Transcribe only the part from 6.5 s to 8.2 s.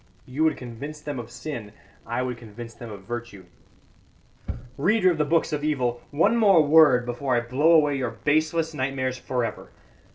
word before I blow away your